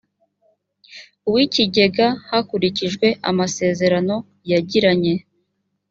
[1.31, 4.15] w ikigega hakurikijwe amasezerano
[4.51, 5.13] yagiranye